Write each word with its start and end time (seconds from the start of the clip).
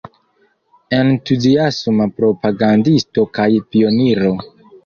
Entuziasma 0.99 2.09
propagandisto 2.21 3.29
kaj 3.39 3.49
pioniro. 3.71 4.35